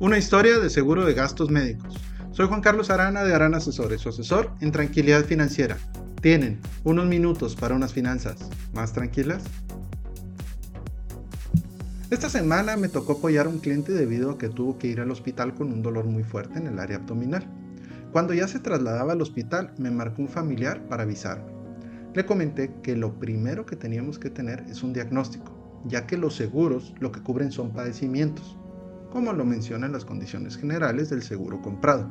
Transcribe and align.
Una 0.00 0.16
historia 0.16 0.58
de 0.58 0.70
seguro 0.70 1.04
de 1.04 1.12
gastos 1.12 1.50
médicos. 1.50 1.94
Soy 2.32 2.46
Juan 2.46 2.62
Carlos 2.62 2.88
Arana 2.88 3.22
de 3.22 3.34
Arana 3.34 3.58
Asesores, 3.58 4.00
su 4.00 4.08
asesor 4.08 4.50
en 4.62 4.72
tranquilidad 4.72 5.26
financiera. 5.26 5.76
Tienen 6.22 6.58
unos 6.84 7.04
minutos 7.04 7.54
para 7.54 7.74
unas 7.74 7.92
finanzas 7.92 8.48
más 8.72 8.94
tranquilas. 8.94 9.42
Esta 12.08 12.30
semana 12.30 12.78
me 12.78 12.88
tocó 12.88 13.12
apoyar 13.12 13.44
a 13.44 13.50
un 13.50 13.58
cliente 13.58 13.92
debido 13.92 14.30
a 14.30 14.38
que 14.38 14.48
tuvo 14.48 14.78
que 14.78 14.86
ir 14.86 15.02
al 15.02 15.10
hospital 15.10 15.52
con 15.52 15.70
un 15.70 15.82
dolor 15.82 16.06
muy 16.06 16.22
fuerte 16.22 16.58
en 16.58 16.66
el 16.66 16.78
área 16.78 16.96
abdominal. 16.96 17.46
Cuando 18.10 18.32
ya 18.32 18.48
se 18.48 18.58
trasladaba 18.58 19.12
al 19.12 19.20
hospital, 19.20 19.74
me 19.76 19.90
marcó 19.90 20.22
un 20.22 20.28
familiar 20.28 20.82
para 20.88 21.02
avisarme. 21.02 21.52
Le 22.14 22.24
comenté 22.24 22.72
que 22.82 22.96
lo 22.96 23.20
primero 23.20 23.66
que 23.66 23.76
teníamos 23.76 24.18
que 24.18 24.30
tener 24.30 24.64
es 24.70 24.82
un 24.82 24.94
diagnóstico, 24.94 25.82
ya 25.84 26.06
que 26.06 26.16
los 26.16 26.36
seguros 26.36 26.94
lo 27.00 27.12
que 27.12 27.20
cubren 27.20 27.52
son 27.52 27.74
padecimientos 27.74 28.56
como 29.10 29.32
lo 29.32 29.44
mencionan 29.44 29.92
las 29.92 30.04
condiciones 30.04 30.56
generales 30.56 31.10
del 31.10 31.22
seguro 31.22 31.60
comprado. 31.60 32.08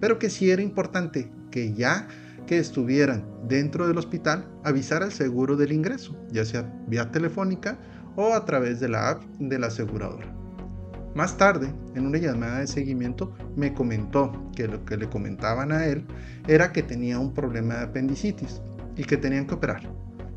Pero 0.00 0.18
que 0.18 0.30
sí 0.30 0.50
era 0.50 0.62
importante 0.62 1.30
que 1.50 1.72
ya 1.74 2.08
que 2.46 2.58
estuvieran 2.58 3.24
dentro 3.48 3.86
del 3.86 3.98
hospital 3.98 4.46
avisar 4.64 5.02
al 5.02 5.12
seguro 5.12 5.56
del 5.56 5.72
ingreso, 5.72 6.16
ya 6.30 6.44
sea 6.44 6.70
vía 6.88 7.10
telefónica 7.10 7.78
o 8.16 8.34
a 8.34 8.44
través 8.44 8.80
de 8.80 8.88
la 8.88 9.10
app 9.10 9.22
de 9.38 9.58
la 9.58 9.68
aseguradora. 9.68 10.34
Más 11.14 11.36
tarde, 11.36 11.72
en 11.94 12.06
una 12.06 12.18
llamada 12.18 12.58
de 12.58 12.66
seguimiento, 12.66 13.32
me 13.56 13.72
comentó 13.72 14.50
que 14.56 14.66
lo 14.66 14.84
que 14.84 14.96
le 14.96 15.08
comentaban 15.08 15.70
a 15.70 15.86
él 15.86 16.04
era 16.48 16.72
que 16.72 16.82
tenía 16.82 17.20
un 17.20 17.32
problema 17.32 17.74
de 17.74 17.84
apendicitis 17.84 18.60
y 18.96 19.04
que 19.04 19.16
tenían 19.16 19.46
que 19.46 19.54
operar. 19.54 19.82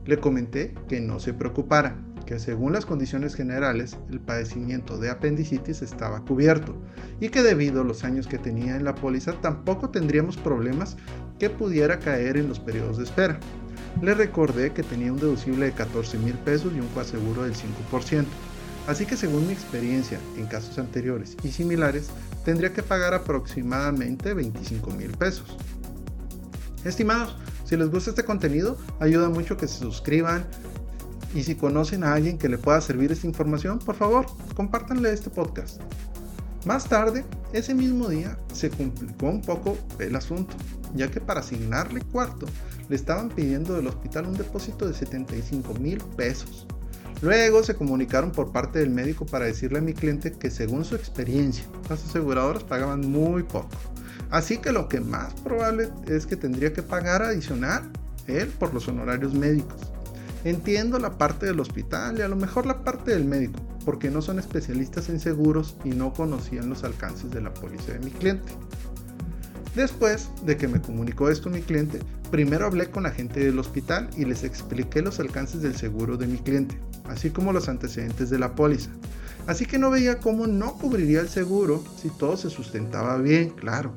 Le 0.05 0.19
comenté 0.19 0.75
que 0.87 1.01
no 1.01 1.19
se 1.19 1.33
preocupara, 1.33 1.97
que 2.27 2.39
según 2.39 2.73
las 2.73 2.85
condiciones 2.85 3.33
generales 3.33 3.97
el 4.11 4.19
padecimiento 4.19 4.97
de 4.97 5.09
apendicitis 5.09 5.81
estaba 5.81 6.19
cubierto 6.25 6.75
y 7.21 7.29
que 7.29 7.41
debido 7.41 7.81
a 7.81 7.85
los 7.85 8.03
años 8.03 8.27
que 8.27 8.37
tenía 8.37 8.75
en 8.75 8.83
la 8.83 8.93
póliza 8.93 9.31
tampoco 9.41 9.89
tendríamos 9.89 10.35
problemas 10.35 10.97
que 11.39 11.49
pudiera 11.49 11.99
caer 11.99 12.37
en 12.37 12.49
los 12.49 12.59
periodos 12.59 12.97
de 12.97 13.05
espera. 13.05 13.39
Le 14.01 14.13
recordé 14.13 14.73
que 14.73 14.83
tenía 14.83 15.11
un 15.11 15.19
deducible 15.19 15.67
de 15.67 15.71
14 15.71 16.19
mil 16.19 16.33
pesos 16.33 16.73
y 16.75 16.79
un 16.81 16.87
coaseguro 16.89 17.43
del 17.43 17.53
5%, 17.53 18.25
así 18.87 19.05
que 19.05 19.15
según 19.15 19.47
mi 19.47 19.53
experiencia 19.53 20.19
en 20.37 20.47
casos 20.47 20.77
anteriores 20.77 21.37
y 21.43 21.51
similares 21.51 22.09
tendría 22.43 22.73
que 22.73 22.83
pagar 22.83 23.13
aproximadamente 23.13 24.33
25 24.33 24.91
mil 24.91 25.11
pesos. 25.11 25.57
Estimados, 26.83 27.37
si 27.63 27.77
les 27.77 27.89
gusta 27.89 28.09
este 28.09 28.25
contenido, 28.25 28.77
ayuda 28.99 29.29
mucho 29.29 29.57
que 29.57 29.67
se 29.67 29.79
suscriban, 29.79 30.45
y 31.33 31.43
si 31.43 31.55
conocen 31.55 32.03
a 32.03 32.13
alguien 32.13 32.37
que 32.37 32.49
le 32.49 32.57
pueda 32.57 32.81
servir 32.81 33.11
esta 33.11 33.27
información, 33.27 33.79
por 33.79 33.95
favor, 33.95 34.25
compártanle 34.55 35.11
este 35.11 35.29
podcast. 35.29 35.81
Más 36.65 36.89
tarde, 36.89 37.23
ese 37.53 37.73
mismo 37.73 38.09
día, 38.09 38.37
se 38.53 38.69
complicó 38.69 39.27
un 39.27 39.41
poco 39.41 39.77
el 39.99 40.15
asunto, 40.15 40.55
ya 40.95 41.09
que 41.09 41.21
para 41.21 41.39
asignarle 41.39 42.01
cuarto, 42.01 42.45
le 42.89 42.95
estaban 42.95 43.29
pidiendo 43.29 43.73
del 43.73 43.87
hospital 43.87 44.27
un 44.27 44.37
depósito 44.37 44.87
de 44.87 44.93
75 44.93 45.73
mil 45.75 45.99
pesos. 46.15 46.67
Luego 47.21 47.63
se 47.63 47.75
comunicaron 47.75 48.31
por 48.31 48.51
parte 48.51 48.79
del 48.79 48.89
médico 48.89 49.25
para 49.25 49.45
decirle 49.45 49.79
a 49.79 49.81
mi 49.81 49.93
cliente 49.93 50.33
que 50.33 50.51
según 50.51 50.85
su 50.85 50.95
experiencia, 50.95 51.65
las 51.89 52.03
aseguradoras 52.03 52.63
pagaban 52.63 53.01
muy 53.01 53.43
poco. 53.43 53.69
Así 54.29 54.57
que 54.57 54.71
lo 54.71 54.87
que 54.87 54.99
más 54.99 55.33
probable 55.35 55.89
es 56.07 56.25
que 56.25 56.35
tendría 56.35 56.73
que 56.73 56.83
pagar 56.83 57.21
adicional 57.23 57.89
él 58.27 58.47
por 58.47 58.73
los 58.73 58.87
honorarios 58.87 59.33
médicos. 59.33 59.81
Entiendo 60.43 60.99
la 60.99 61.17
parte 61.17 61.45
del 61.45 61.59
hospital 61.59 62.19
y 62.19 62.21
a 62.21 62.27
lo 62.27 62.35
mejor 62.35 62.65
la 62.65 62.83
parte 62.83 63.11
del 63.11 63.25
médico, 63.25 63.59
porque 63.85 64.09
no 64.09 64.21
son 64.21 64.39
especialistas 64.39 65.09
en 65.09 65.19
seguros 65.19 65.75
y 65.83 65.89
no 65.89 66.13
conocían 66.13 66.69
los 66.69 66.83
alcances 66.83 67.31
de 67.31 67.41
la 67.41 67.53
póliza 67.53 67.93
de 67.93 67.99
mi 67.99 68.11
cliente. 68.11 68.53
Después 69.75 70.29
de 70.45 70.57
que 70.57 70.67
me 70.67 70.81
comunicó 70.81 71.29
esto 71.29 71.49
mi 71.49 71.61
cliente, 71.61 71.99
primero 72.31 72.65
hablé 72.65 72.89
con 72.89 73.03
la 73.03 73.11
gente 73.11 73.43
del 73.43 73.59
hospital 73.59 74.09
y 74.17 74.25
les 74.25 74.43
expliqué 74.43 75.01
los 75.01 75.19
alcances 75.19 75.61
del 75.61 75.75
seguro 75.75 76.17
de 76.17 76.27
mi 76.27 76.37
cliente, 76.37 76.79
así 77.05 77.29
como 77.29 77.53
los 77.53 77.69
antecedentes 77.69 78.29
de 78.29 78.39
la 78.39 78.55
póliza. 78.55 78.89
Así 79.45 79.65
que 79.65 79.77
no 79.77 79.89
veía 79.89 80.19
cómo 80.19 80.47
no 80.47 80.73
cubriría 80.73 81.21
el 81.21 81.29
seguro 81.29 81.83
si 82.01 82.09
todo 82.09 82.37
se 82.37 82.49
sustentaba 82.49 83.17
bien, 83.17 83.51
claro. 83.51 83.93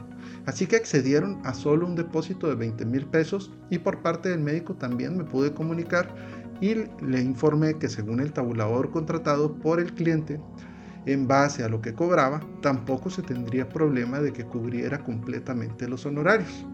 Así 0.46 0.66
que 0.66 0.76
accedieron 0.76 1.40
a 1.44 1.54
solo 1.54 1.86
un 1.86 1.94
depósito 1.94 2.48
de 2.48 2.54
20 2.54 2.84
mil 2.86 3.06
pesos 3.06 3.52
y 3.68 3.78
por 3.78 4.02
parte 4.02 4.30
del 4.30 4.40
médico 4.40 4.74
también 4.74 5.16
me 5.16 5.24
pude 5.24 5.52
comunicar 5.52 6.14
y 6.60 6.74
le 6.74 7.20
informé 7.20 7.78
que 7.78 7.88
según 7.88 8.20
el 8.20 8.32
tabulador 8.32 8.90
contratado 8.90 9.54
por 9.54 9.80
el 9.80 9.94
cliente, 9.94 10.40
en 11.06 11.26
base 11.26 11.64
a 11.64 11.68
lo 11.68 11.80
que 11.80 11.94
cobraba, 11.94 12.40
tampoco 12.60 13.08
se 13.08 13.22
tendría 13.22 13.68
problema 13.68 14.20
de 14.20 14.32
que 14.32 14.44
cubriera 14.44 15.02
completamente 15.02 15.88
los 15.88 16.04
honorarios. 16.04 16.66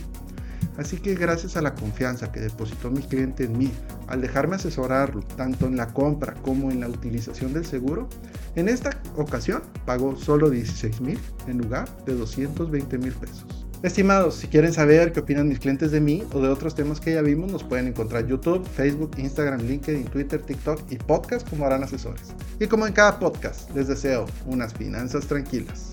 Así 0.76 0.96
que 0.96 1.14
gracias 1.14 1.56
a 1.56 1.62
la 1.62 1.74
confianza 1.74 2.32
que 2.32 2.40
depositó 2.40 2.90
mi 2.90 3.02
cliente 3.02 3.44
en 3.44 3.58
mí 3.58 3.70
al 4.06 4.20
dejarme 4.20 4.56
asesorarlo 4.56 5.20
tanto 5.22 5.66
en 5.66 5.76
la 5.76 5.92
compra 5.92 6.34
como 6.42 6.70
en 6.70 6.80
la 6.80 6.88
utilización 6.88 7.52
del 7.52 7.66
seguro, 7.66 8.08
en 8.54 8.68
esta 8.68 9.00
ocasión 9.16 9.62
pagó 9.84 10.16
solo 10.16 10.50
16 10.50 11.00
mil 11.00 11.18
en 11.46 11.58
lugar 11.58 11.88
de 12.06 12.14
220 12.14 12.98
mil 12.98 13.12
pesos. 13.12 13.66
Estimados, 13.82 14.34
si 14.34 14.46
quieren 14.46 14.74
saber 14.74 15.10
qué 15.10 15.20
opinan 15.20 15.48
mis 15.48 15.58
clientes 15.58 15.90
de 15.90 16.02
mí 16.02 16.22
o 16.34 16.40
de 16.42 16.50
otros 16.50 16.74
temas 16.74 17.00
que 17.00 17.14
ya 17.14 17.22
vimos, 17.22 17.50
nos 17.50 17.64
pueden 17.64 17.86
encontrar 17.86 18.26
YouTube, 18.26 18.62
Facebook, 18.76 19.12
Instagram, 19.16 19.62
LinkedIn, 19.62 20.04
Twitter, 20.04 20.42
TikTok 20.42 20.82
y 20.90 20.96
podcast 20.96 21.48
como 21.48 21.64
harán 21.64 21.82
asesores. 21.82 22.34
Y 22.58 22.66
como 22.66 22.86
en 22.86 22.92
cada 22.92 23.18
podcast, 23.18 23.74
les 23.74 23.88
deseo 23.88 24.26
unas 24.44 24.74
finanzas 24.74 25.26
tranquilas. 25.26 25.92